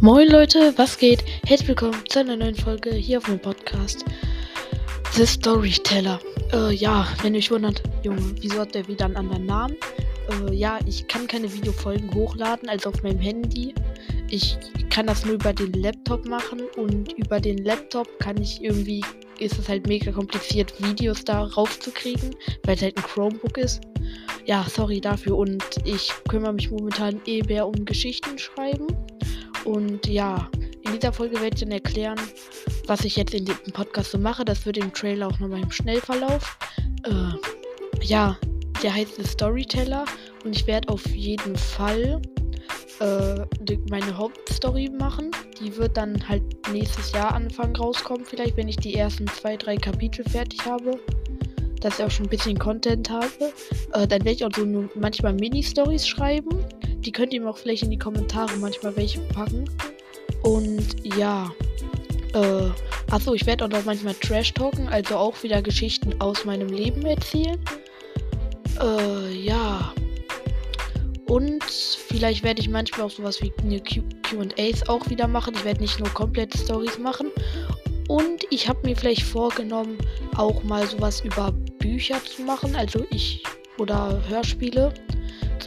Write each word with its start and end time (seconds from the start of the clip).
Moin 0.00 0.28
Leute, 0.28 0.74
was 0.76 0.98
geht? 0.98 1.24
Herzlich 1.46 1.68
willkommen 1.68 2.02
zu 2.08 2.18
einer 2.18 2.36
neuen 2.36 2.56
Folge 2.56 2.90
hier 2.90 3.18
auf 3.18 3.28
meinem 3.28 3.40
Podcast 3.40 4.04
The 5.12 5.24
Storyteller. 5.24 6.18
Äh, 6.52 6.74
ja, 6.74 7.06
wenn 7.22 7.34
ihr 7.34 7.38
euch 7.38 7.50
wundert, 7.50 7.82
Junge, 8.02 8.34
wieso 8.40 8.60
hat 8.60 8.74
der 8.74 8.86
wieder 8.86 9.06
einen 9.06 9.16
anderen 9.16 9.46
Namen? 9.46 9.76
Äh, 10.48 10.54
ja, 10.54 10.78
ich 10.84 11.06
kann 11.08 11.26
keine 11.26 11.50
Videofolgen 11.52 12.12
hochladen, 12.12 12.68
also 12.68 12.90
auf 12.90 13.02
meinem 13.02 13.20
Handy. 13.20 13.74
Ich 14.28 14.58
kann 14.90 15.06
das 15.06 15.24
nur 15.24 15.34
über 15.34 15.52
den 15.52 15.72
Laptop 15.72 16.26
machen 16.26 16.62
und 16.76 17.12
über 17.12 17.40
den 17.40 17.58
Laptop 17.58 18.08
kann 18.18 18.40
ich 18.40 18.62
irgendwie, 18.62 19.02
ist 19.38 19.58
es 19.58 19.68
halt 19.68 19.86
mega 19.86 20.12
kompliziert, 20.12 20.74
Videos 20.82 21.24
da 21.24 21.44
raufzukriegen, 21.44 22.34
weil 22.64 22.74
es 22.74 22.82
halt 22.82 22.96
ein 22.96 23.04
Chromebook 23.04 23.56
ist. 23.58 23.80
Ja, 24.44 24.66
sorry 24.68 25.00
dafür 25.00 25.36
und 25.36 25.64
ich 25.84 26.12
kümmere 26.28 26.52
mich 26.52 26.70
momentan 26.70 27.20
eh 27.26 27.42
mehr 27.44 27.66
um 27.66 27.84
Geschichten 27.84 28.38
schreiben. 28.38 28.86
Und 29.64 30.06
ja, 30.06 30.48
in 30.82 30.92
dieser 30.92 31.12
Folge 31.12 31.36
werde 31.36 31.54
ich 31.54 31.60
dann 31.60 31.70
erklären, 31.70 32.20
was 32.86 33.04
ich 33.04 33.16
jetzt 33.16 33.34
in 33.34 33.44
diesem 33.44 33.72
Podcast 33.72 34.10
so 34.10 34.18
mache. 34.18 34.44
Das 34.44 34.66
wird 34.66 34.76
im 34.76 34.92
Trailer 34.92 35.28
auch 35.28 35.38
nochmal 35.38 35.62
im 35.62 35.70
Schnellverlauf. 35.70 36.58
Äh, 37.04 38.04
ja, 38.04 38.36
der 38.82 38.94
heißt 38.94 39.16
The 39.16 39.24
Storyteller 39.24 40.04
und 40.44 40.54
ich 40.54 40.66
werde 40.66 40.88
auf 40.90 41.06
jeden 41.06 41.56
Fall 41.56 42.20
äh, 43.00 43.76
meine 43.88 44.16
Hauptstory 44.16 44.90
machen. 44.90 45.30
Die 45.60 45.74
wird 45.76 45.96
dann 45.96 46.28
halt 46.28 46.42
nächstes 46.70 47.12
Jahr 47.12 47.34
Anfang 47.34 47.74
rauskommen, 47.74 48.26
vielleicht, 48.26 48.56
wenn 48.56 48.68
ich 48.68 48.76
die 48.76 48.94
ersten 48.94 49.26
zwei, 49.28 49.56
drei 49.56 49.76
Kapitel 49.76 50.24
fertig 50.28 50.64
habe. 50.66 50.98
Dass 51.80 51.98
ich 51.98 52.04
auch 52.04 52.10
schon 52.10 52.26
ein 52.26 52.30
bisschen 52.30 52.58
Content 52.58 53.10
habe. 53.10 53.52
Äh, 53.92 54.06
dann 54.06 54.24
werde 54.24 54.32
ich 54.32 54.44
auch 54.44 54.50
so 54.54 54.66
manchmal 54.94 55.34
Mini-Stories 55.34 56.06
schreiben 56.06 56.64
die 57.04 57.12
könnt 57.12 57.32
ihr 57.32 57.40
mir 57.40 57.50
auch 57.50 57.58
vielleicht 57.58 57.82
in 57.82 57.90
die 57.90 57.98
Kommentare 57.98 58.56
manchmal 58.56 58.96
welche 58.96 59.20
packen. 59.20 59.64
Und 60.42 61.04
ja. 61.16 61.50
Äh, 62.34 62.70
achso, 63.10 63.34
ich 63.34 63.46
werde 63.46 63.64
auch 63.64 63.68
noch 63.68 63.84
manchmal 63.84 64.14
Trash 64.14 64.52
talken, 64.54 64.88
also 64.88 65.16
auch 65.16 65.42
wieder 65.42 65.62
Geschichten 65.62 66.20
aus 66.20 66.44
meinem 66.44 66.68
Leben 66.68 67.04
erzählen. 67.06 67.58
Äh, 68.80 69.32
ja. 69.32 69.92
Und 71.26 71.64
vielleicht 71.64 72.42
werde 72.42 72.60
ich 72.60 72.68
manchmal 72.68 73.06
auch 73.06 73.10
sowas 73.10 73.40
wie 73.40 73.52
eine 73.62 73.80
QAs 73.80 74.88
auch 74.88 75.08
wieder 75.08 75.26
machen. 75.26 75.54
Ich 75.56 75.64
werde 75.64 75.80
nicht 75.80 75.98
nur 75.98 76.08
komplette 76.10 76.58
Stories 76.58 76.98
machen. 76.98 77.30
Und 78.08 78.44
ich 78.50 78.68
habe 78.68 78.80
mir 78.86 78.94
vielleicht 78.96 79.22
vorgenommen, 79.22 79.96
auch 80.36 80.62
mal 80.62 80.86
sowas 80.86 81.22
über 81.22 81.52
Bücher 81.78 82.22
zu 82.24 82.42
machen. 82.42 82.76
Also 82.76 83.04
ich 83.10 83.42
oder 83.78 84.20
Hörspiele. 84.28 84.92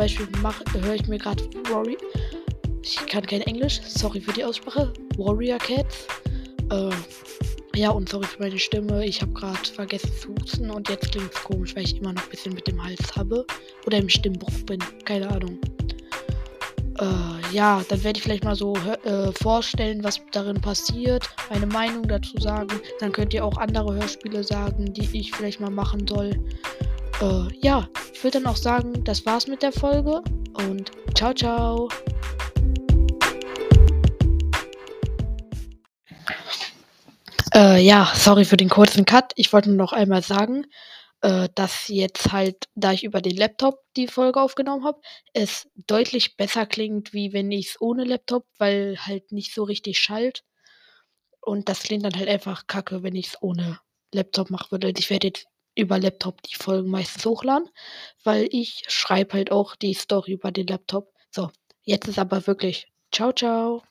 Beispiel 0.00 0.28
höre 0.80 0.94
ich 0.94 1.06
mir 1.08 1.18
gerade 1.18 1.44
Warrior. 1.68 1.98
Ich 2.82 2.96
kann 3.06 3.26
kein 3.26 3.42
Englisch, 3.42 3.82
sorry 3.86 4.18
für 4.18 4.32
die 4.32 4.42
Aussprache. 4.42 4.90
Warrior 5.18 5.58
Cats. 5.58 6.06
Äh, 6.70 6.88
ja, 7.78 7.90
und 7.90 8.08
sorry 8.08 8.26
für 8.26 8.38
meine 8.38 8.58
Stimme. 8.58 9.04
Ich 9.04 9.20
habe 9.20 9.34
gerade 9.34 9.58
vergessen 9.62 10.10
zu 10.18 10.34
husten 10.40 10.70
und 10.70 10.88
jetzt 10.88 11.12
klingt 11.12 11.30
es 11.34 11.42
komisch, 11.42 11.76
weil 11.76 11.84
ich 11.84 11.98
immer 11.98 12.14
noch 12.14 12.22
ein 12.22 12.30
bisschen 12.30 12.54
mit 12.54 12.66
dem 12.66 12.82
Hals 12.82 13.14
habe. 13.14 13.44
Oder 13.86 13.98
im 13.98 14.08
Stimmbruch 14.08 14.64
bin. 14.64 14.82
Keine 15.04 15.28
Ahnung. 15.28 15.58
Äh, 16.98 17.54
ja, 17.54 17.84
dann 17.90 18.02
werde 18.02 18.16
ich 18.16 18.22
vielleicht 18.22 18.44
mal 18.44 18.56
so 18.56 18.74
äh, 19.04 19.30
vorstellen, 19.42 20.02
was 20.02 20.18
darin 20.32 20.58
passiert, 20.62 21.28
meine 21.50 21.66
Meinung 21.66 22.08
dazu 22.08 22.40
sagen. 22.40 22.80
Dann 23.00 23.12
könnt 23.12 23.34
ihr 23.34 23.44
auch 23.44 23.58
andere 23.58 23.96
Hörspiele 23.96 24.42
sagen, 24.44 24.94
die 24.94 25.06
ich 25.18 25.32
vielleicht 25.32 25.60
mal 25.60 25.70
machen 25.70 26.06
soll. 26.08 26.30
Äh, 27.20 27.48
ja, 27.60 27.86
ich 28.14 28.24
würde 28.24 28.40
dann 28.40 28.46
auch 28.46 28.56
sagen, 28.56 29.04
das 29.04 29.26
war's 29.26 29.46
mit 29.46 29.62
der 29.62 29.72
Folge 29.72 30.22
und 30.54 30.90
ciao, 31.14 31.34
ciao. 31.34 31.88
Äh, 37.52 37.82
ja, 37.82 38.10
sorry 38.14 38.44
für 38.44 38.56
den 38.56 38.70
kurzen 38.70 39.04
Cut. 39.04 39.32
Ich 39.36 39.52
wollte 39.52 39.68
nur 39.68 39.76
noch 39.76 39.92
einmal 39.92 40.22
sagen, 40.22 40.64
äh, 41.20 41.48
dass 41.54 41.88
jetzt 41.88 42.32
halt, 42.32 42.68
da 42.74 42.92
ich 42.92 43.04
über 43.04 43.20
den 43.20 43.36
Laptop 43.36 43.80
die 43.96 44.06
Folge 44.06 44.40
aufgenommen 44.40 44.84
habe, 44.84 45.00
es 45.34 45.68
deutlich 45.86 46.36
besser 46.36 46.64
klingt, 46.64 47.12
wie 47.12 47.34
wenn 47.34 47.52
ich 47.52 47.70
es 47.70 47.80
ohne 47.80 48.04
Laptop, 48.04 48.46
weil 48.56 48.96
halt 48.98 49.30
nicht 49.32 49.52
so 49.52 49.64
richtig 49.64 49.98
schallt. 49.98 50.42
Und 51.42 51.68
das 51.68 51.82
klingt 51.82 52.04
dann 52.04 52.14
halt 52.14 52.28
einfach 52.28 52.66
kacke, 52.66 53.02
wenn 53.02 53.16
ich 53.16 53.28
es 53.28 53.42
ohne 53.42 53.78
Laptop 54.14 54.50
machen 54.50 54.70
würde. 54.70 54.92
Ich 54.96 55.10
werde 55.10 55.28
jetzt 55.28 55.46
über 55.74 55.98
Laptop 55.98 56.42
die 56.42 56.54
Folgen 56.54 56.90
meistens 56.90 57.24
hochladen, 57.26 57.68
weil 58.24 58.48
ich 58.50 58.82
schreibe 58.88 59.34
halt 59.34 59.52
auch 59.52 59.76
die 59.76 59.94
Story 59.94 60.32
über 60.32 60.52
den 60.52 60.66
Laptop. 60.66 61.12
So, 61.30 61.50
jetzt 61.82 62.08
ist 62.08 62.18
aber 62.18 62.46
wirklich 62.46 62.88
ciao, 63.12 63.32
ciao. 63.32 63.89